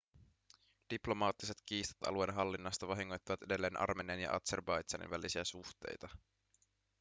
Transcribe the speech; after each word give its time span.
diplomaattiset 0.89 1.57
kiistat 1.65 2.07
alueen 2.07 2.33
hallinnasta 2.35 2.87
vahingoittavat 2.87 3.43
edelleen 3.43 3.79
armenian 3.79 4.19
ja 4.19 4.31
azerbaidžanin 4.43 5.09
välisiä 5.09 5.43
suhteita 5.43 6.09